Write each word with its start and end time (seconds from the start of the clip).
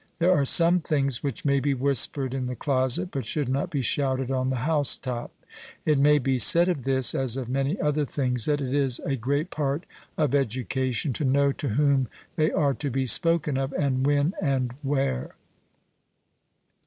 There 0.17 0.33
are 0.33 0.45
some 0.45 0.79
things 0.79 1.21
which 1.21 1.45
may 1.45 1.59
be 1.59 1.75
whispered 1.75 2.33
in 2.33 2.47
the 2.47 2.55
closet, 2.55 3.09
but 3.11 3.23
should 3.23 3.47
not 3.47 3.69
be 3.69 3.83
shouted 3.83 4.31
on 4.31 4.49
the 4.49 4.65
housetop. 4.65 5.29
It 5.85 5.99
may 5.99 6.17
be 6.17 6.39
said 6.39 6.67
of 6.69 6.85
this, 6.85 7.13
as 7.13 7.37
of 7.37 7.47
many 7.47 7.79
other 7.79 8.03
things, 8.03 8.45
that 8.45 8.61
it 8.61 8.73
is 8.73 8.97
a 9.01 9.15
great 9.15 9.51
part 9.51 9.85
of 10.17 10.33
education 10.33 11.13
to 11.13 11.23
know 11.23 11.51
to 11.51 11.69
whom 11.77 12.07
they 12.35 12.49
are 12.49 12.73
to 12.73 12.89
be 12.89 13.05
spoken 13.05 13.59
of, 13.59 13.73
and 13.73 14.03
when, 14.03 14.33
and 14.41 14.73
where. 14.81 15.35